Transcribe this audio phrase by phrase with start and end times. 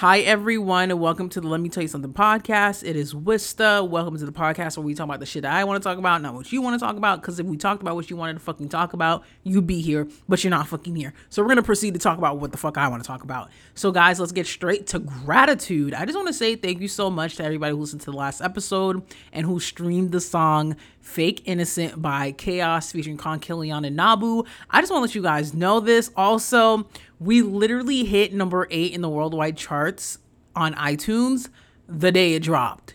[0.00, 2.86] Hi, everyone, and welcome to the Let Me Tell You Something podcast.
[2.86, 3.88] It is Wista.
[3.88, 6.20] Welcome to the podcast where we talk about the shit I want to talk about,
[6.20, 7.22] not what you want to talk about.
[7.22, 10.06] Because if we talked about what you wanted to fucking talk about, you'd be here,
[10.28, 11.14] but you're not fucking here.
[11.30, 13.22] So we're going to proceed to talk about what the fuck I want to talk
[13.22, 13.48] about.
[13.74, 15.94] So, guys, let's get straight to gratitude.
[15.94, 18.18] I just want to say thank you so much to everybody who listened to the
[18.18, 19.02] last episode
[19.32, 20.76] and who streamed the song
[21.06, 24.42] Fake Innocent by Chaos featuring Con Killian and Nabu.
[24.68, 26.10] I just want to let you guys know this.
[26.16, 26.88] Also,
[27.20, 30.18] we literally hit number eight in the worldwide charts
[30.56, 31.48] on iTunes
[31.88, 32.94] the day it dropped.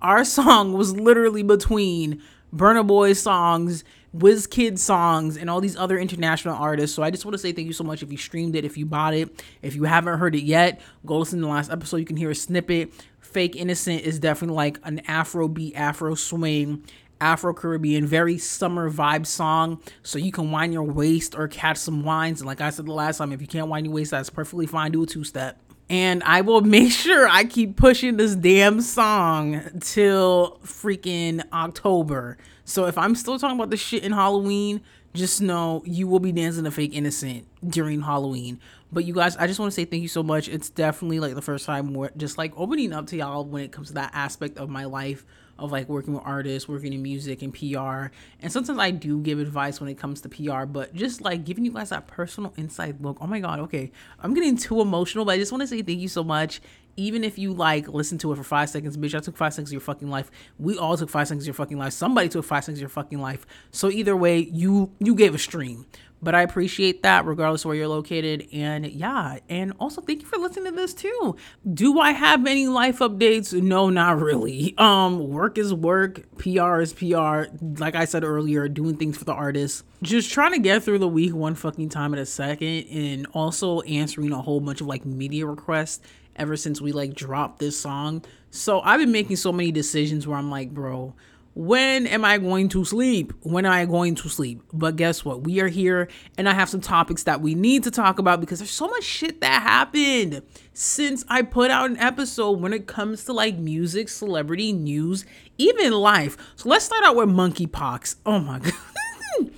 [0.00, 3.84] Our song was literally between Burna Boy songs,
[4.16, 6.96] Wizkid songs, and all these other international artists.
[6.96, 8.78] So I just want to say thank you so much if you streamed it, if
[8.78, 9.44] you bought it.
[9.60, 11.98] If you haven't heard it yet, go listen to the last episode.
[11.98, 12.92] You can hear a snippet.
[13.20, 16.82] Fake Innocent is definitely like an Afro beat, Afro swing
[17.20, 19.80] Afro Caribbean, very summer vibe song.
[20.02, 22.40] So you can wind your waist or catch some wines.
[22.40, 24.66] And like I said the last time, if you can't wind your waist, that's perfectly
[24.66, 24.92] fine.
[24.92, 25.58] Do a two step.
[25.88, 32.38] And I will make sure I keep pushing this damn song till freaking October.
[32.64, 34.80] So if I'm still talking about the shit in Halloween,
[35.12, 38.60] just know you will be dancing a fake innocent during Halloween.
[38.92, 40.48] But you guys, I just want to say thank you so much.
[40.48, 43.88] It's definitely like the first time just like opening up to y'all when it comes
[43.88, 45.24] to that aspect of my life
[45.60, 48.12] of like working with artists, working in music and PR.
[48.40, 51.64] And sometimes I do give advice when it comes to PR, but just like giving
[51.64, 53.18] you guys that personal insight look.
[53.20, 53.92] Oh my God, okay.
[54.18, 56.60] I'm getting too emotional, but I just want to say thank you so much.
[56.96, 59.70] Even if you like listen to it for five seconds, bitch, I took five seconds
[59.70, 60.30] of your fucking life.
[60.58, 61.92] We all took five seconds of your fucking life.
[61.92, 63.46] Somebody took five seconds of your fucking life.
[63.70, 65.86] So either way, you you gave a stream.
[66.22, 68.46] But I appreciate that regardless of where you're located.
[68.52, 71.36] And yeah, and also thank you for listening to this too.
[71.72, 73.52] Do I have any life updates?
[73.60, 74.74] No, not really.
[74.76, 77.44] Um, work is work, PR is PR.
[77.78, 79.82] Like I said earlier, doing things for the artists.
[80.02, 83.80] Just trying to get through the week one fucking time at a second and also
[83.82, 86.00] answering a whole bunch of like media requests
[86.36, 88.24] ever since we like dropped this song.
[88.50, 91.14] So I've been making so many decisions where I'm like, bro,
[91.60, 93.34] when am I going to sleep?
[93.42, 94.62] When am I going to sleep?
[94.72, 95.42] But guess what?
[95.42, 96.08] We are here
[96.38, 99.04] and I have some topics that we need to talk about because there's so much
[99.04, 100.40] shit that happened
[100.72, 105.26] since I put out an episode when it comes to like music, celebrity news,
[105.58, 106.38] even life.
[106.56, 108.16] So let's start out with monkeypox.
[108.24, 108.58] Oh my
[109.38, 109.50] God.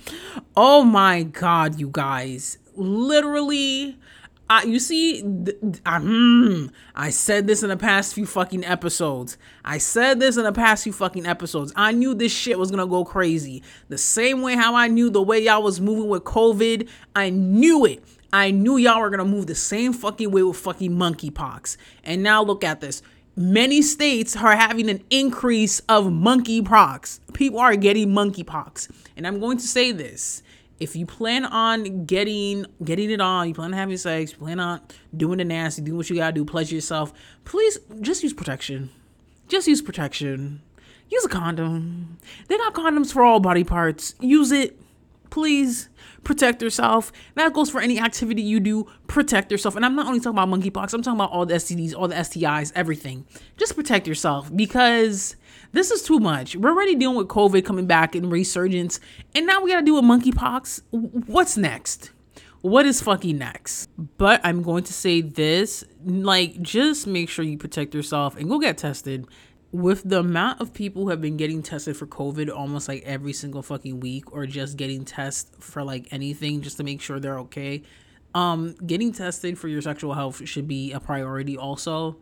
[0.57, 2.57] oh my God, you guys.
[2.75, 3.97] Literally,
[4.53, 9.35] I, you see, th- I, mm, I said this in the past few fucking episodes.
[9.65, 11.73] I said this in the past few fucking episodes.
[11.75, 13.63] I knew this shit was gonna go crazy.
[13.89, 17.83] The same way how I knew the way y'all was moving with COVID, I knew
[17.85, 18.03] it.
[18.31, 21.75] I knew y'all were gonna move the same fucking way with fucking monkeypox.
[22.03, 23.01] And now look at this.
[23.35, 27.21] Many states are having an increase of monkeypox.
[27.33, 28.91] People are getting monkeypox.
[29.17, 30.43] And I'm going to say this
[30.83, 34.59] if you plan on getting getting it on, you plan on having sex, you plan
[34.59, 34.81] on
[35.15, 37.13] doing the nasty, doing what you gotta do, pleasure yourself,
[37.45, 38.89] please just use protection.
[39.47, 40.61] Just use protection.
[41.09, 42.17] Use a condom.
[42.47, 44.15] They got condoms for all body parts.
[44.19, 44.79] Use it.
[45.29, 45.89] Please
[46.23, 47.11] protect yourself.
[47.35, 48.87] That goes for any activity you do.
[49.07, 49.75] Protect yourself.
[49.75, 52.15] And I'm not only talking about monkeypox, I'm talking about all the STDs, all the
[52.15, 53.25] STIs, everything.
[53.57, 55.35] Just protect yourself because
[55.73, 56.55] this is too much.
[56.55, 58.99] We're already dealing with COVID coming back and resurgence,
[59.35, 60.81] and now we gotta deal with monkeypox.
[60.91, 62.11] What's next?
[62.61, 63.89] What is fucking next?
[64.17, 68.57] But I'm going to say this like, just make sure you protect yourself and go
[68.57, 69.27] get tested.
[69.73, 73.33] With the amount of people who have been getting tested for COVID almost like every
[73.33, 77.39] single fucking week, or just getting tests for like anything just to make sure they're
[77.39, 77.81] okay,
[78.35, 82.17] um, getting tested for your sexual health should be a priority also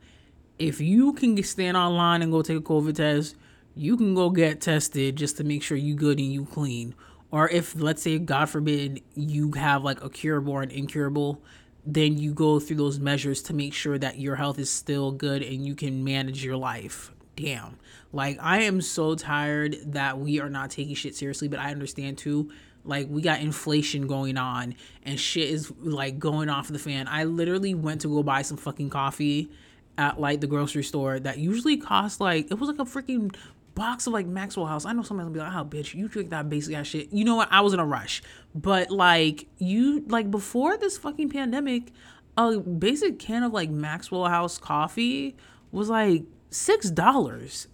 [0.61, 3.35] if you can stand online and go take a COVID test,
[3.75, 6.93] you can go get tested just to make sure you good and you clean.
[7.31, 11.41] Or if let's say God forbid you have like a curable or an incurable,
[11.83, 15.41] then you go through those measures to make sure that your health is still good
[15.41, 17.11] and you can manage your life.
[17.35, 17.79] Damn.
[18.13, 22.19] Like I am so tired that we are not taking shit seriously, but I understand
[22.19, 22.51] too.
[22.83, 27.07] Like we got inflation going on and shit is like going off the fan.
[27.07, 29.49] I literally went to go buy some fucking coffee
[29.97, 33.33] at like the grocery store that usually costs like it was like a freaking
[33.75, 34.85] box of like Maxwell House.
[34.85, 37.25] I know somebody's gonna be like, "Oh, bitch, you drink that basic ass shit." You
[37.25, 37.49] know what?
[37.51, 38.21] I was in a rush,
[38.53, 41.91] but like you like before this fucking pandemic,
[42.37, 45.35] a basic can of like Maxwell House coffee
[45.71, 47.67] was like six dollars.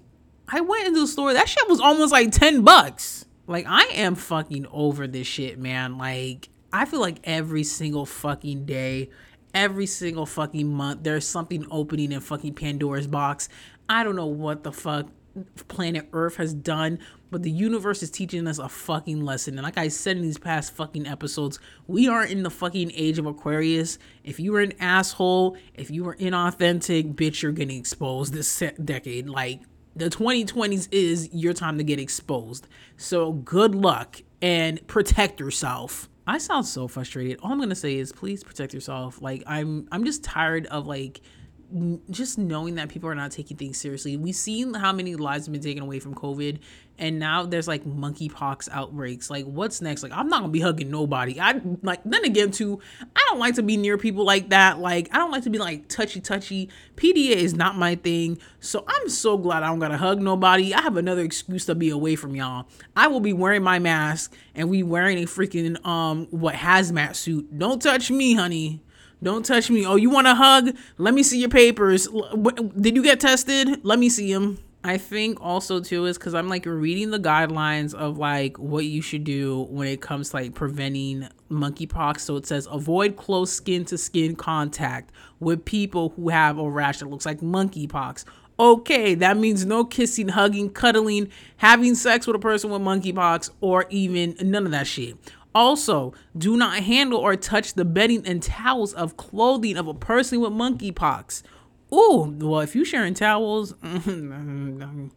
[0.48, 1.34] I went into the store.
[1.34, 3.26] That shit was almost like ten bucks.
[3.48, 5.98] Like I am fucking over this shit, man.
[5.98, 9.10] Like I feel like every single fucking day
[9.58, 13.50] every single fucking month there's something opening in fucking Pandora's box.
[13.90, 15.08] I don't know what the fuck
[15.68, 17.00] planet Earth has done,
[17.32, 19.56] but the universe is teaching us a fucking lesson.
[19.56, 23.18] And like I said in these past fucking episodes, we are in the fucking age
[23.18, 23.98] of Aquarius.
[24.24, 29.28] If you were an asshole, if you were inauthentic, bitch, you're getting exposed this decade.
[29.28, 29.62] Like
[29.96, 32.68] the 2020s is your time to get exposed.
[32.96, 36.10] So good luck and protect yourself.
[36.28, 37.40] I sound so frustrated.
[37.42, 39.22] All I'm gonna say is please protect yourself.
[39.22, 41.22] Like I'm I'm just tired of like
[42.10, 44.16] just knowing that people are not taking things seriously.
[44.16, 46.60] We've seen how many lives have been taken away from COVID,
[46.98, 49.30] and now there's like monkeypox outbreaks.
[49.30, 50.02] Like, what's next?
[50.02, 51.40] Like, I'm not gonna be hugging nobody.
[51.40, 52.80] I like then again too.
[53.16, 54.80] I don't like to be near people like that.
[54.80, 56.70] Like, I don't like to be like touchy touchy.
[56.96, 58.40] PDA is not my thing.
[58.62, 60.74] So I'm so glad I don't gotta hug nobody.
[60.74, 62.68] I have another excuse to be away from y'all.
[62.96, 67.58] I will be wearing my mask and we wearing a freaking um what hazmat suit.
[67.58, 68.82] Don't touch me, honey.
[69.22, 69.86] Don't touch me.
[69.86, 70.76] Oh, you want a hug?
[70.98, 72.08] Let me see your papers.
[72.80, 73.84] Did you get tested?
[73.84, 74.60] Let me see them.
[74.84, 79.02] I think also too is because I'm like reading the guidelines of like what you
[79.02, 82.22] should do when it comes to like preventing monkeypox.
[82.22, 87.00] So it says avoid close skin to skin contact with people who have a rash
[87.00, 88.24] that looks like monkeypox.
[88.60, 93.86] Okay, that means no kissing, hugging, cuddling, having sex with a person with monkeypox, or
[93.90, 95.16] even none of that shit.
[95.58, 100.40] Also, do not handle or touch the bedding and towels of clothing of a person
[100.40, 101.42] with monkeypox.
[101.92, 105.10] Ooh, well, if you sharing towels, you're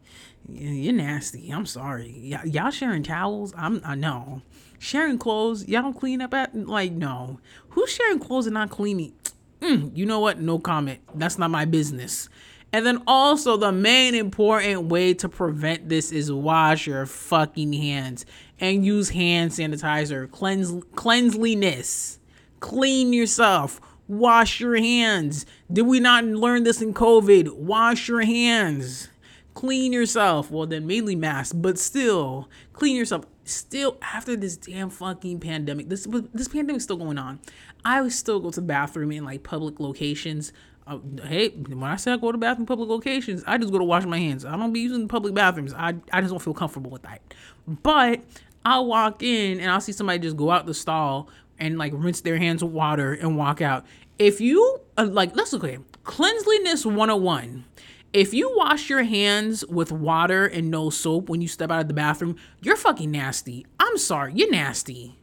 [0.93, 1.51] nasty.
[1.51, 2.19] I'm sorry.
[2.23, 3.53] Y- y'all sharing towels?
[3.55, 4.41] I'm I know.
[4.79, 7.39] Sharing clothes, y'all don't clean up at like no.
[7.69, 9.13] Who's sharing clothes and not cleaning?
[9.59, 10.39] Mm, you know what?
[10.41, 11.01] No comment.
[11.13, 12.29] That's not my business.
[12.73, 18.25] And then also the main important way to prevent this is wash your fucking hands
[18.61, 20.29] and use hand sanitizer.
[20.31, 22.19] Cleanse cleanliness.
[22.61, 23.81] Clean yourself.
[24.07, 25.45] Wash your hands.
[25.71, 27.55] Did we not learn this in COVID?
[27.55, 29.09] Wash your hands.
[29.55, 30.51] Clean yourself.
[30.51, 33.25] Well, then mainly mask, but still clean yourself.
[33.43, 37.39] Still, after this damn fucking pandemic, this this pandemic's still going on.
[37.83, 40.53] I still go to the bathroom in like public locations
[40.87, 43.83] uh, hey, when I say I go to bathroom public locations, I just go to
[43.83, 44.45] wash my hands.
[44.45, 45.73] I don't be using public bathrooms.
[45.73, 47.21] I, I just don't feel comfortable with that.
[47.67, 48.21] But
[48.65, 51.29] I'll walk in and I'll see somebody just go out the stall
[51.59, 53.85] and like rinse their hands with water and walk out.
[54.19, 55.79] If you uh, like, let's look at.
[56.03, 57.65] Cleanliness 101.
[58.13, 61.87] If you wash your hands with water and no soap when you step out of
[61.87, 63.65] the bathroom, you're fucking nasty.
[63.79, 65.17] I'm sorry, you're nasty.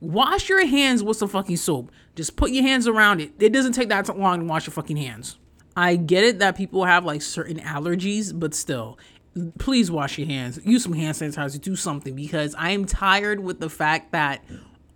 [0.00, 1.90] Wash your hands with some fucking soap.
[2.14, 3.32] Just put your hands around it.
[3.40, 5.36] It doesn't take that long to wash your fucking hands.
[5.76, 8.98] I get it that people have like certain allergies, but still,
[9.58, 10.60] please wash your hands.
[10.64, 11.60] Use some hand sanitizer.
[11.60, 14.44] Do something because I am tired with the fact that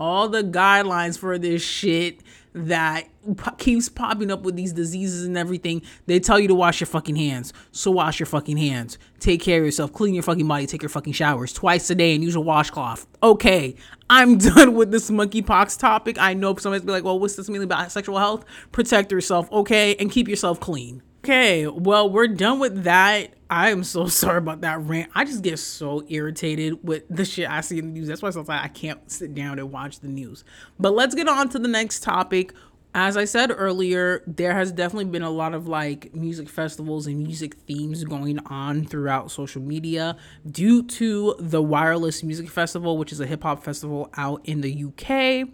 [0.01, 2.21] all the guidelines for this shit
[2.55, 3.09] that
[3.57, 7.17] keeps popping up with these diseases and everything, they tell you to wash your fucking
[7.17, 7.53] hands.
[7.71, 8.99] So wash your fucking hands.
[9.21, 9.93] Take care of yourself.
[9.93, 10.67] Clean your fucking body.
[10.67, 13.07] Take your fucking showers twice a day and use a washcloth.
[13.23, 13.77] Okay,
[14.11, 16.19] I'm done with this monkeypox topic.
[16.19, 18.45] I know somebody's be like, well, what's this mean about sexual health?
[18.73, 21.03] Protect yourself, okay, and keep yourself clean.
[21.25, 23.35] Okay, well, we're done with that.
[23.53, 25.11] I am so sorry about that rant.
[25.15, 28.09] I just get so irritated with the shit I see in the news.
[28.09, 30.43] That's why sometimes I can't sit down and watch the news.
[30.81, 32.55] But let's get on to the next topic.
[32.95, 37.23] As I said earlier, there has definitely been a lot of like music festivals and
[37.23, 40.17] music themes going on throughout social media
[40.51, 44.85] due to the Wireless Music Festival, which is a hip hop festival out in the
[44.85, 45.49] UK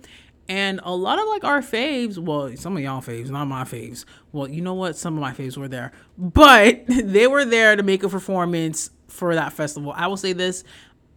[0.49, 4.05] and a lot of like our faves, well, some of y'all faves, not my faves.
[4.33, 4.97] Well, you know what?
[4.97, 9.35] Some of my faves were there, but they were there to make a performance for
[9.35, 9.93] that festival.
[9.95, 10.65] I will say this.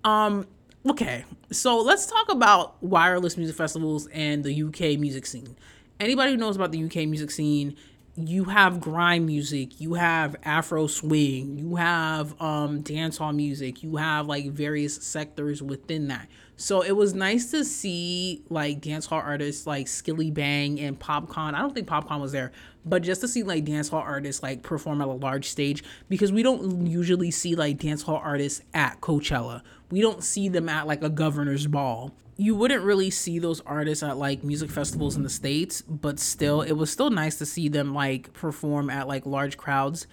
[0.04, 0.48] Um,
[0.90, 5.56] okay, so let's talk about wireless music festivals and the UK music scene.
[6.00, 7.78] Anybody who knows about the UK music scene,
[8.18, 14.28] you have grime music, you have Afro swing, you have um dancehall music, you have
[14.28, 16.28] like various sectors within that.
[16.62, 21.56] So it was nice to see like dancehall artists like Skillibeng and Popcaan.
[21.56, 22.52] I don't think Popcaan was there,
[22.86, 26.44] but just to see like dancehall artists like perform at a large stage because we
[26.44, 29.64] don't usually see like dancehall artists at Coachella.
[29.90, 32.14] We don't see them at like a governor's ball.
[32.38, 36.62] You wouldn't really see those artists at like music festivals in the states, but still
[36.62, 40.06] it was still nice to see them like perform at like large crowds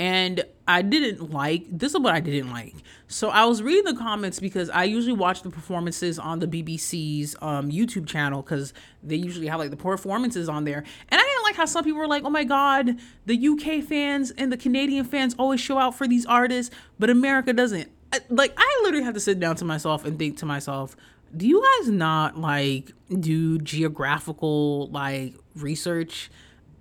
[0.00, 2.74] and I didn't like this is what I didn't like.
[3.08, 7.34] So I was reading the comments because I usually watch the performances on the BBC's
[7.42, 10.78] um, YouTube channel because they usually have like the performances on there.
[10.78, 14.30] And I didn't like how some people were like, "Oh my God, the UK fans
[14.32, 18.52] and the Canadian fans always show out for these artists, but America doesn't." I, like
[18.56, 20.96] I literally have to sit down to myself and think to myself,
[21.36, 26.30] do you guys not like do geographical like research?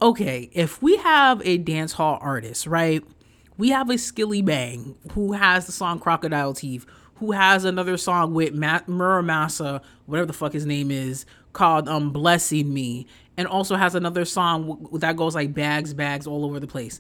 [0.01, 3.03] okay, if we have a dance hall artist, right?
[3.62, 6.84] We have a Skillibeng who has the song Crocodile Teeth,
[7.18, 12.74] who has another song with Muramasa, whatever the fuck his name is, called um Blessing
[12.74, 13.06] Me,
[13.38, 17.00] and also has another song w- that goes like bags, bags all over the place.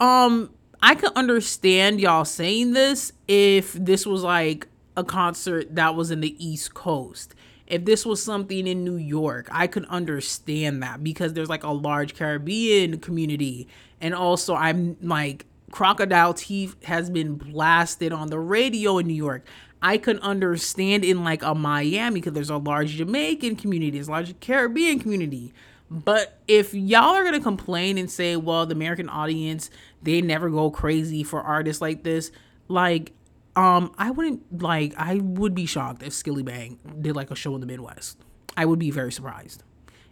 [0.00, 0.50] Um,
[0.82, 4.66] I could understand y'all saying this if this was like
[4.96, 7.32] a concert that was in the East Coast.
[7.68, 11.70] If this was something in New York, I could understand that because there's like a
[11.70, 13.68] large Caribbean community.
[14.00, 19.46] And also, I'm like, Crocodile Teeth has been blasted on the radio in New York.
[19.82, 24.12] I can understand in like a Miami because there's a large Jamaican community, there's a
[24.12, 25.52] large Caribbean community.
[25.90, 29.70] But if y'all are gonna complain and say, well, the American audience,
[30.02, 32.32] they never go crazy for artists like this,
[32.68, 33.12] like,
[33.54, 37.60] um, I wouldn't like I would be shocked if Skillibeng did like a show in
[37.60, 38.18] the Midwest.
[38.56, 39.62] I would be very surprised.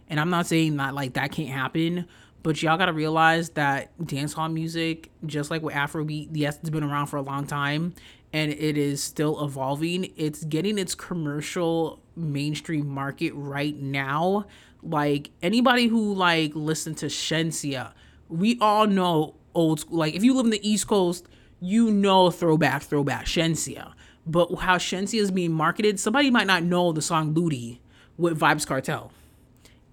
[0.07, 2.07] And I'm not saying that like that can't happen,
[2.45, 7.07] but y'all gotta realize that dancehall music, just like with Afrobeat, yes, it's been around
[7.07, 7.95] for a long time
[8.31, 10.13] and it is still evolving.
[10.15, 14.45] It's getting its commercial mainstream market right now.
[14.83, 17.93] Like anybody who like listened to Shenseea,
[18.29, 19.97] we all know old school.
[19.97, 21.25] Like if you live in the East Coast,
[21.59, 23.91] you know throwback, throwback, Shenseea.
[24.27, 27.79] But how Shenseea is being marketed, somebody might not know the song Loodi
[28.17, 29.09] with Vybz Kartel.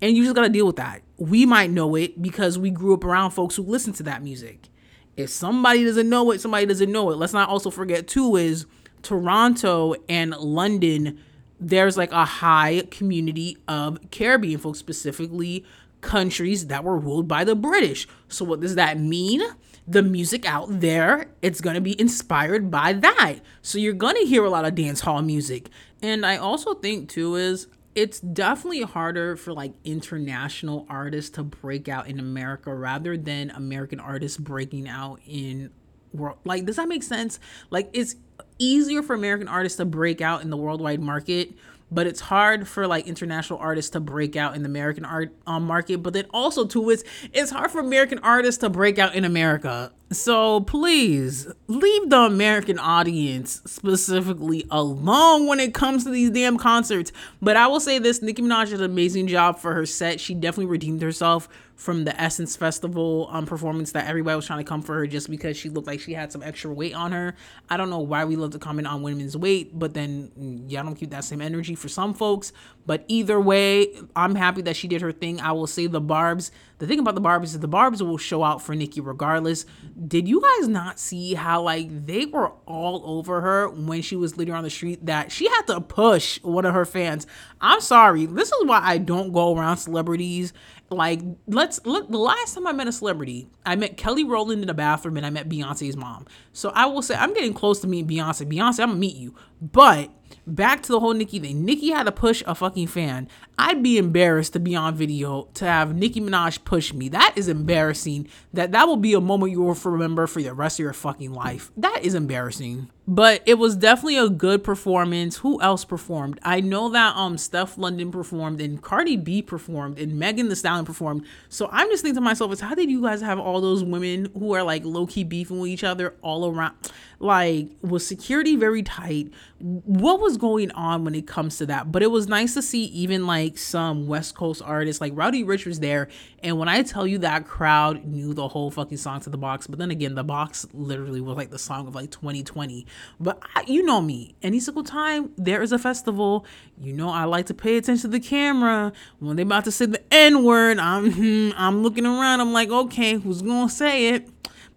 [0.02, 1.00] And you just gotta deal with that.
[1.22, 4.68] We might know it because we grew up around folks who listen to that music.
[5.16, 7.16] If somebody doesn't know it, somebody doesn't know it.
[7.16, 8.66] Let's not also forget too is
[9.02, 11.20] Toronto and London,
[11.60, 15.64] there's like a high community of Caribbean folks, specifically
[16.00, 18.08] countries that were ruled by the British.
[18.26, 19.42] So what does that mean?
[19.86, 23.36] The music out there, it's going to be inspired by that.
[23.62, 25.68] So you're going to hear a lot of dance hall music.
[26.02, 31.88] And I also think too is it's definitely harder for like international artists to break
[31.88, 35.70] out in America rather than American artists breaking out in
[36.12, 36.38] world.
[36.44, 37.38] Like, does that make sense?
[37.70, 38.16] Like, it's
[38.58, 41.52] easier for American artists to break out in the worldwide market,
[41.90, 45.64] but it's hard for like international artists to break out in the American art um,
[45.64, 46.02] market.
[46.02, 49.92] But then also too, it's it's hard for American artists to break out in America.
[50.12, 57.12] So please leave the American audience specifically alone when it comes to these damn concerts.
[57.40, 60.20] But I will say this Nicki Minaj did an amazing job for her set.
[60.20, 64.64] She definitely redeemed herself from the Essence Festival um, performance that everybody was trying to
[64.64, 67.34] come for her just because she looked like she had some extra weight on her.
[67.68, 70.84] I don't know why we love to comment on women's weight, but then mm, y'all
[70.84, 72.52] don't keep that same energy for some folks.
[72.86, 75.40] But either way, I'm happy that she did her thing.
[75.40, 78.42] I will say the Barb's the thing about the Barb's is the Barb's will show
[78.42, 79.66] out for Nicki regardless.
[80.06, 84.36] Did you guys not see how like they were all over her when she was
[84.36, 87.26] leading on the street that she had to push one of her fans?
[87.60, 88.26] I'm sorry.
[88.26, 90.52] This is why I don't go around celebrities.
[90.90, 92.10] Like, let's look.
[92.10, 95.24] The last time I met a celebrity, I met Kelly Rowland in the bathroom and
[95.24, 96.26] I met Beyonce's mom.
[96.52, 98.46] So I will say I'm getting close to meeting Beyonce.
[98.46, 99.34] Beyonce, I'm gonna meet you.
[99.60, 100.10] But
[100.46, 101.64] back to the whole Nicki thing.
[101.64, 103.28] Nicki had to push a fucking fan.
[103.58, 107.08] I'd be embarrassed to be on video to have Nicki Minaj push me.
[107.08, 108.28] That is embarrassing.
[108.52, 111.32] That that will be a moment you will remember for the rest of your fucking
[111.32, 111.70] life.
[111.76, 112.90] That is embarrassing.
[113.06, 115.38] But it was definitely a good performance.
[115.38, 116.38] Who else performed?
[116.42, 120.84] I know that um Stefflon Don performed and Cardi B performed and Megan Thee Stallion
[120.84, 121.26] performed.
[121.48, 124.28] So I'm just thinking to myself, is how did you guys have all those women
[124.38, 126.74] who are like low key beefing with each other all around?
[127.22, 129.30] Like, was security very tight?
[129.60, 131.92] What was going on when it comes to that?
[131.92, 135.64] But it was nice to see even like some West Coast artists, like Roddy Ricch
[135.64, 136.08] was there.
[136.42, 139.68] And when I tell you that crowd knew the whole fucking song to the box,
[139.68, 142.84] but then again, the box literally was like the song of like 2020.
[143.20, 146.44] But I, you know me, any single time there is a festival,
[146.76, 148.92] you know I like to pay attention to the camera.
[149.20, 152.40] When they about to say the N word, I'm hmm, I'm looking around.
[152.40, 154.28] I'm like, okay, who's gonna say it?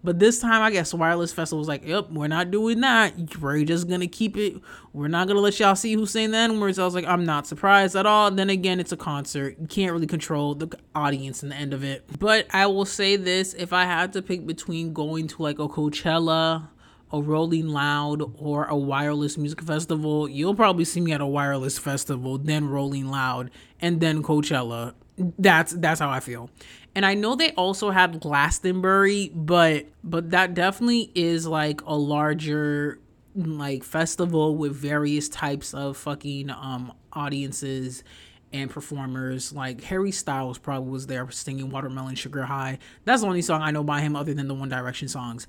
[0.05, 3.15] But this time, I guess Wireless Festival was like, yep, we're not doing that.
[3.41, 4.61] We're just to keep it.
[4.93, 6.77] We're not to let y'all see who's saying the N words.
[6.77, 8.29] I was like, I'm not surprised at all.
[8.29, 9.57] Then again, it's a concert.
[9.59, 12.05] You can't really control the audience in the end of it.
[12.19, 15.67] But I will say this if I had to pick between going to like a
[15.67, 16.67] Coachella,
[17.11, 21.79] a Rolling Loud, or a wireless music festival, you'll probably see me at a wireless
[21.79, 23.49] festival, then Rolling Loud,
[23.81, 24.93] and then Coachella.
[25.17, 26.49] That's that's how I feel.
[26.95, 32.99] And I know they also had Glastonbury, but but that definitely is like a larger
[33.35, 38.03] like festival with various types of fucking um audiences
[38.53, 39.51] and performers.
[39.51, 42.79] Like Harry Styles probably was there singing Watermelon Sugar High.
[43.03, 45.47] That's the only song I know by him other than the One Direction songs.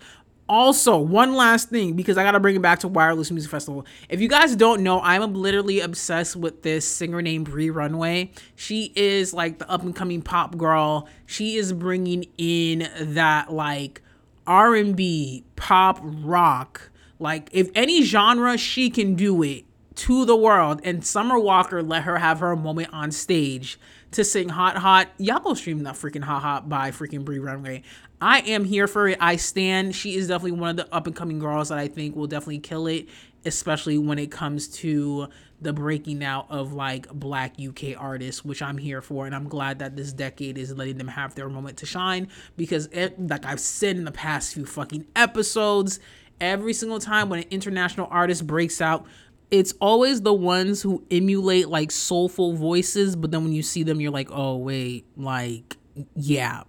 [0.49, 3.85] Also, one last thing because I gotta bring it back to Wireless Music Festival.
[4.09, 8.31] If you guys don't know, I'm literally obsessed with this singer named Bree Runway.
[8.55, 11.09] She is like the up and coming pop girl.
[11.26, 14.03] She is bringing in that like
[14.47, 16.91] R&B, pop, rock.
[17.19, 19.65] Like if any genre she can do it
[19.97, 23.81] to the world and Summer Walker let her have her moment on stage
[24.16, 25.08] to sing Hot Hot.
[25.18, 27.82] Y'all go stream that freaking Hot Hot by freaking Bree Runway.
[28.18, 29.18] I am here for it.
[29.20, 29.94] I stand.
[29.94, 32.61] She is definitely one of the up and coming girls that I think will definitely
[32.61, 33.08] kill it,
[33.44, 35.28] especially when it comes to
[35.61, 39.26] the breaking out of like black UK artists, which I'm here for.
[39.26, 42.87] And I'm glad that this decade is letting them have their moment to shine because,
[42.92, 46.00] it, like I've said in the past few fucking episodes,
[46.40, 49.06] every single time when an international artist breaks out,
[49.50, 54.00] it's always the ones who emulate like soulful voices, but then when you see them,
[54.00, 55.76] you're like, oh, wait, like,
[56.15, 56.62] yeah,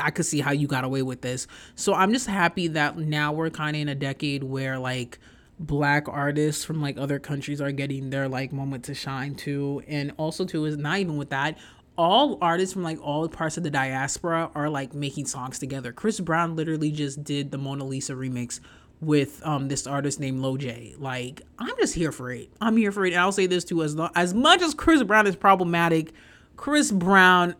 [0.00, 1.46] I could see how you got away with this.
[1.74, 5.18] So I'm just happy that now we're kind of in a decade where like
[5.58, 9.82] black artists from like other countries are getting their like moment to shine too.
[9.86, 11.58] And also too is not even with that,
[11.96, 15.92] all artists from like all parts of the diaspora are like making songs together.
[15.92, 18.60] Chris Brown literally just did the Mona Lisa remix
[19.02, 20.98] with um this artist named Lojay.
[20.98, 22.48] Like I'm just here for it.
[22.60, 23.12] I'm here for it.
[23.12, 26.12] And I'll say this too as long, as much as Chris Brown is problematic,
[26.56, 27.54] Chris Brown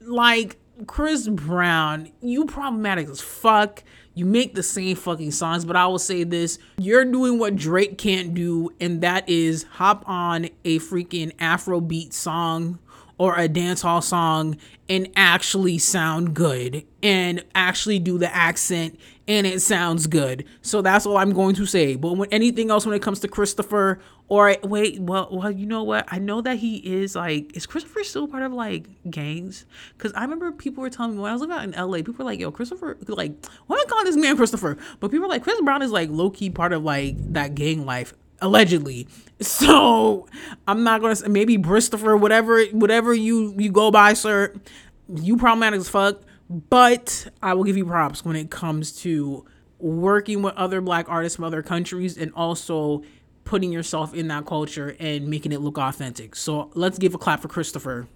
[0.00, 3.82] like Chris Brown, you problematic as fuck.
[4.16, 7.98] You make the same fucking songs, but I will say this you're doing what Drake
[7.98, 12.78] can't do, and that is hop on a freaking Afrobeat song
[13.18, 14.56] or a dancehall song
[14.88, 20.44] and actually sound good and actually do the accent and it sounds good.
[20.62, 21.96] So that's all I'm going to say.
[21.96, 25.82] But when anything else when it comes to Christopher or wait, well, well, you know
[25.82, 26.06] what?
[26.08, 29.64] I know that he is like is Christopher still part of like gangs?
[29.96, 32.14] Because I remember people were telling me when I was living out in LA, people
[32.18, 33.32] were like, "Yo, Christopher, like,
[33.66, 36.10] why am I calling this man Christopher?" But people were like, Chris Brown is like
[36.10, 39.08] low key part of like that gang life allegedly.
[39.40, 40.28] So
[40.68, 44.54] I'm not gonna say maybe Christopher, whatever, whatever you you go by, sir.
[45.08, 49.44] You problematic as fuck but I will give you props when it comes to
[49.78, 53.02] working with other black artists from other countries and also
[53.44, 56.36] putting yourself in that culture and making it look authentic.
[56.36, 58.08] So let's give a clap for Christopher.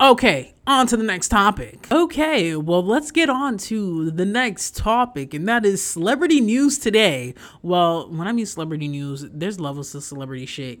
[0.00, 1.86] Okay, on to the next topic.
[1.90, 7.32] Okay, well, let's get on to the next topic, and that is celebrity news today.
[7.62, 10.80] Well, when I mean celebrity news, there's levels of celebrity shit.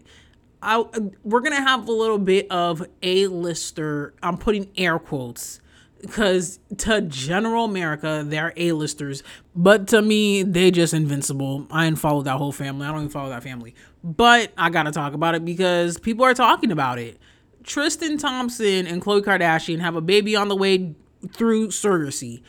[0.60, 0.84] I,
[1.22, 4.14] we're gonna have a little bit of a lister.
[4.20, 5.60] I'm putting air quotes
[6.00, 9.22] because to general America, they're A-listers,
[9.54, 11.68] but to me, they just invincible.
[11.70, 12.84] I didn't follow that whole family.
[12.84, 16.34] I don't even follow that family, but I gotta talk about it because people are
[16.34, 17.20] talking about it.
[17.64, 20.94] Tristan Thompson and Khloe Kardashian have a baby on the way
[21.32, 22.42] through surrogacy.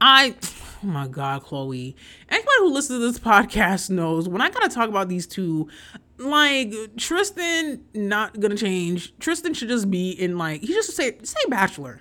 [0.00, 0.34] I,
[0.82, 1.94] oh my God, Khloe.
[2.28, 5.68] Anybody who listens to this podcast knows when I gotta talk about these two,
[6.18, 9.12] like Tristan, not gonna change.
[9.18, 12.00] Tristan should just be in like he just say say bachelor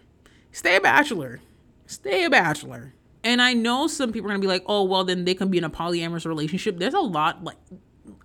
[0.51, 1.39] stay a bachelor.
[1.85, 2.93] Stay a bachelor.
[3.23, 5.57] And I know some people are gonna be like, oh, well, then they can be
[5.57, 6.77] in a polyamorous relationship.
[6.77, 7.57] There's a lot like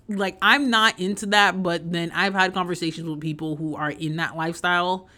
[0.09, 4.17] like I'm not into that, but then I've had conversations with people who are in
[4.17, 5.09] that lifestyle.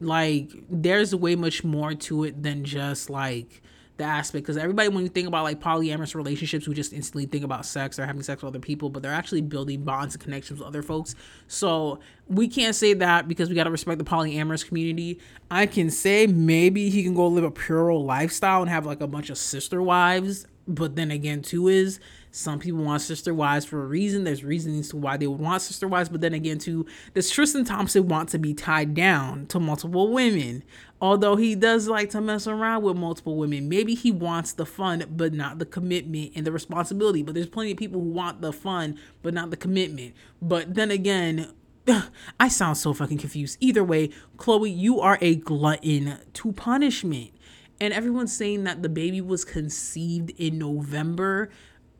[0.00, 3.62] Like there's way much more to it than just like
[3.98, 7.44] the aspect because everybody when you think about like polyamorous relationships we just instantly think
[7.44, 10.60] about sex or having sex with other people but they're actually building bonds and connections
[10.60, 11.16] with other folks
[11.48, 11.98] so
[12.28, 15.18] we can't say that because we got to respect the polyamorous community
[15.50, 19.08] i can say maybe he can go live a pure lifestyle and have like a
[19.08, 21.98] bunch of sister wives but then again too is
[22.38, 24.22] some people want sister wives for a reason.
[24.22, 27.64] There's reasons to why they would want sister wives, but then again, too, does Tristan
[27.64, 30.62] Thompson want to be tied down to multiple women?
[31.00, 35.04] Although he does like to mess around with multiple women, maybe he wants the fun,
[35.10, 37.24] but not the commitment and the responsibility.
[37.24, 40.14] But there's plenty of people who want the fun, but not the commitment.
[40.40, 41.52] But then again,
[42.38, 43.56] I sound so fucking confused.
[43.58, 47.32] Either way, Khloe, you are a glutton to punishment.
[47.80, 51.50] And everyone's saying that the baby was conceived in November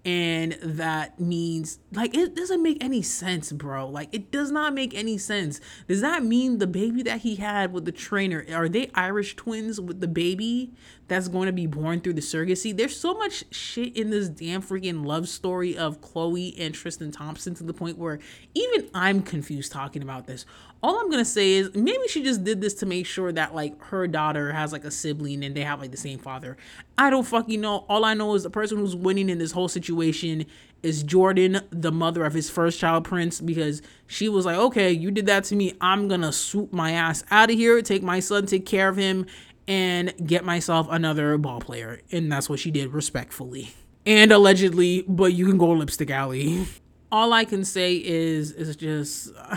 [0.08, 3.86] and that means like it doesn't make any sense bro.
[3.86, 5.60] Like it does not make any sense.
[5.86, 9.78] Does that mean the baby that he had with the trainer are they irish twins
[9.78, 10.72] with the baby
[11.08, 12.74] that's going to be born through the surrogacy?
[12.74, 17.54] There's so much shit in this damn freaking love story of khloe and tristan thompson
[17.56, 18.18] to the point where
[18.54, 20.46] even i'm confused talking about this
[20.82, 23.82] all I'm gonna say is maybe she just did this to make sure that like
[23.86, 26.56] her daughter has like a sibling and they have like the same father.
[26.96, 27.84] I don't fucking know.
[27.88, 30.46] All I know is the person who's winning in this whole situation
[30.82, 35.10] is Jordan, the mother of his first child, Prince, because she was like, okay, you
[35.10, 35.74] did that to me.
[35.80, 39.26] I'm gonna swoop my ass out of here, take my son, take care of him,
[39.66, 42.00] and get myself another ball player.
[42.12, 43.70] And that's what she did respectfully.
[44.06, 46.66] And allegedly, but you can go lipstick alley.
[47.12, 49.56] All I can say is is just uh,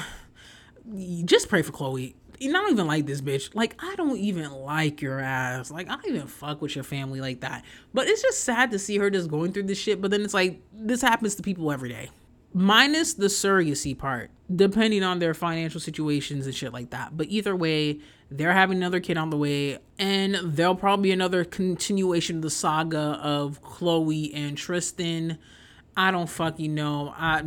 [1.25, 2.13] just pray for Khloe.
[2.41, 3.53] not even like this bitch.
[3.53, 5.71] Like I don't even like your ass.
[5.71, 7.63] Like I don't even fuck with your family like that.
[7.93, 10.01] But it's just sad to see her just going through this shit.
[10.01, 12.09] But then it's like this happens to people every day
[12.53, 17.15] minus the surrogacy part, depending on their financial situations and shit like that.
[17.15, 17.99] But either way,
[18.29, 22.49] they're having another kid on the way, and there'll probably be another continuation of the
[22.49, 25.37] saga of Khloe and Tristan.
[25.95, 27.13] I don't fucking know.
[27.15, 27.43] I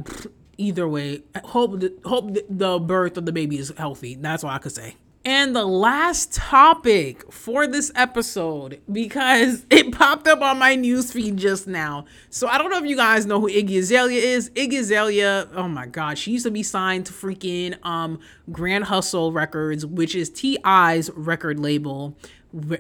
[0.58, 4.14] either way, hope the, hope the birth of the baby is healthy.
[4.14, 4.96] That's all I could say.
[5.26, 11.66] And the last topic for this episode, because it popped up on my newsfeed just
[11.66, 12.04] now.
[12.28, 14.50] So I don't know if you guys know who Iggy Azalea is.
[14.50, 18.20] Iggy Azalea, oh my god, she used to be signed to freaking um
[18.52, 22.14] Grand Hustle Records, which is T.I.'s record label.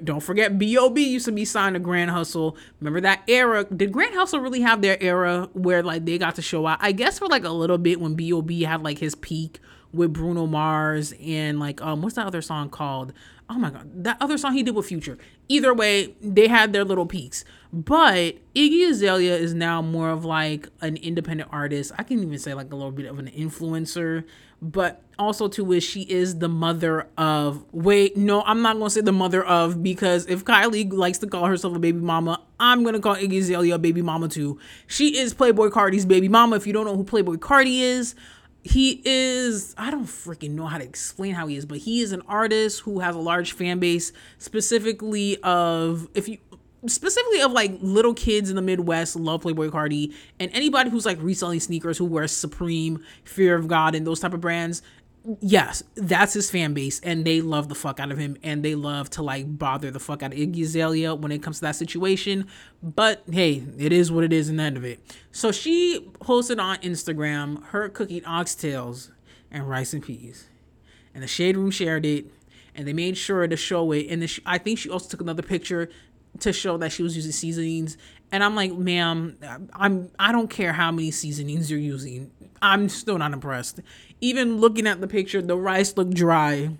[0.04, 1.02] Don't forget, B.O.B.
[1.02, 2.56] used to be signed to Grand Hustle.
[2.80, 3.64] Remember that era?
[3.64, 6.78] Did Grand Hustle really have their era where like they got to show out?
[6.80, 8.62] I guess for like a little bit when B.O.B.
[8.62, 9.58] had like his peak
[9.92, 13.12] with Bruno Mars and like um what's that other song called?
[13.48, 15.18] Oh my god, that other song he did with Future.
[15.48, 17.44] Either way, they had their little peaks.
[17.72, 21.92] But Iggy Azalea is now more of like an independent artist.
[21.98, 24.24] I can even say like a little bit of an influencer,
[24.64, 29.02] but also too is she is the mother of wait, no, I'm not gonna say
[29.02, 33.00] the mother of because if Kylie likes to call herself a baby mama, I'm gonna
[33.00, 34.58] call Iggy Azalea a baby mama too.
[34.86, 36.56] She is Playboi Carti's baby mama.
[36.56, 38.14] If you don't know who Playboi Carti is,
[38.66, 42.12] he is i don't freaking know how to explain how he is but he is
[42.12, 46.38] an artist who has a large fan base specifically of if you
[46.86, 51.20] specifically of like little kids in the midwest love Playboi Carti and anybody who's like
[51.20, 54.82] reselling sneakers who wears supreme fear of god and those type of brands
[55.40, 58.74] yes, that's his fan base, and they love the fuck out of him, and they
[58.74, 61.76] love to like bother the fuck out of Iggy Azalea when it comes to that
[61.76, 62.46] situation.
[62.82, 65.00] But hey, it is what it is in the end of it.
[65.32, 69.10] So she posted on Instagram her cooking oxtails
[69.50, 70.48] and rice and peas,
[71.14, 72.26] and the Shade Room shared it,
[72.74, 74.08] and they made sure to show it.
[74.10, 75.88] And she, I think she also took another picture
[76.40, 77.96] to show that she was using seasonings.
[78.32, 79.38] And I'm like, ma'am,
[79.74, 82.30] I'm I don't care how many seasonings you're using.
[82.60, 83.80] I'm still not impressed.
[84.20, 86.70] Even looking at the picture, the rice looked dry.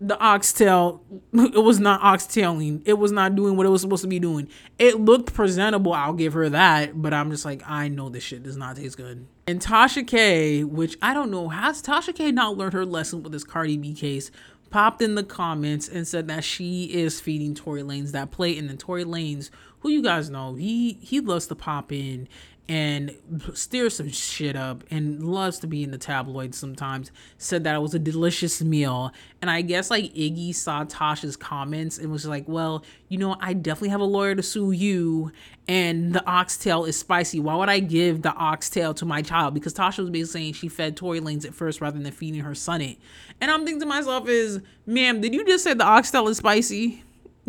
[0.00, 2.82] The oxtail, it was not oxtailing.
[2.84, 4.48] It was not doing what it was supposed to be doing.
[4.78, 8.44] It looked presentable, I'll give her that, but I'm just like, I know this shit
[8.44, 9.26] does not taste good.
[9.48, 13.32] And Tasha K, which I don't know, has Tasha K not learned her lesson with
[13.32, 14.30] this Cardi B case?
[14.70, 18.68] Popped in the comments and said that she is feeding Tory Lanez that plate, and
[18.68, 19.50] then Tory Lanez,
[19.80, 22.28] who you guys know, he he loves to pop in
[22.68, 23.16] and
[23.54, 27.78] stir some shit up and loves to be in the tabloids sometimes said that it
[27.78, 29.10] was a delicious meal.
[29.40, 33.52] And i guess like iggy saw tasha's comments and was like well you know i
[33.52, 35.32] definitely have a lawyer to sue you
[35.66, 37.40] and the oxtail is spicy.
[37.40, 39.54] Why would i give the oxtail to my child?
[39.54, 42.54] Because tasha was basically saying she fed tory lanez at first rather than feeding her
[42.54, 42.98] son it.
[43.40, 47.02] And i'm thinking to myself is ma'am did you just say the oxtail is spicy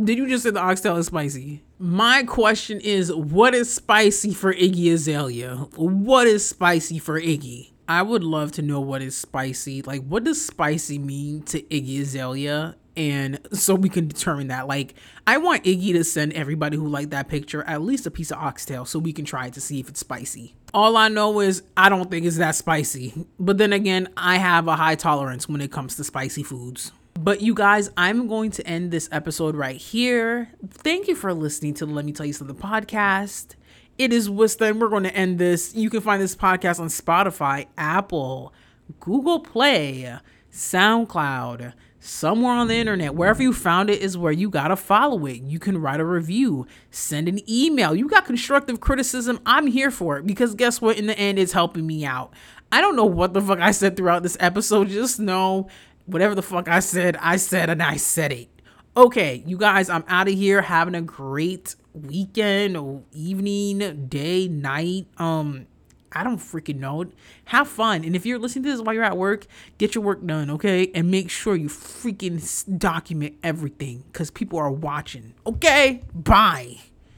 [0.04, 1.64] did you just say the oxtail is spicy?
[1.78, 5.56] My question is, what is spicy for Iggy Azalea?
[5.76, 7.72] What is spicy for Iggy?
[7.88, 9.82] I would love to know what is spicy.
[9.82, 12.76] Like, what does spicy mean to Iggy Azalea?
[12.96, 14.68] And so we can determine that.
[14.68, 14.94] Like,
[15.26, 18.38] I want Iggy to send everybody who liked that picture at least a piece of
[18.38, 20.56] oxtail so we can try to see if it's spicy.
[20.74, 23.26] All I know is I don't think it's that spicy.
[23.40, 26.92] But then again, I have a high tolerance when it comes to spicy foods.
[27.14, 30.50] But you guys, I'm going to end this episode right here.
[30.70, 33.56] Thank you for listening to the Let Me Tell You Something podcast.
[33.98, 35.76] It is and we're going to end this.
[35.76, 38.54] You can find this podcast on Spotify, Apple,
[39.02, 40.18] Google Play,
[40.54, 43.14] SoundCloud, somewhere on the internet.
[43.14, 45.42] Wherever you found it is where you got to follow it.
[45.42, 47.94] You can write a review, send an email.
[47.94, 49.42] You got constructive criticism.
[49.46, 50.98] I'm here for it because guess what?
[50.98, 52.34] In the end, it's helping me out.
[52.72, 54.90] I don't know what the fuck I said throughout this episode.
[54.90, 55.68] Just know
[56.12, 58.50] whatever the fuck I said, I said and I said it.
[58.98, 65.08] Okay, you guys, I'm out of here having a great weekend evening, day, night.
[65.18, 65.68] Um,
[66.12, 67.06] I don't freaking know.
[67.46, 68.04] Have fun.
[68.04, 69.46] And if you're listening to this while you're at work,
[69.78, 70.92] get your work done, okay?
[70.96, 75.34] And make sure you freaking document everything because people are watching.
[75.46, 76.02] Okay?
[76.14, 76.80] Bye.